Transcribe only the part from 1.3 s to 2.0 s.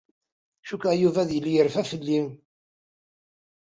yili yerfa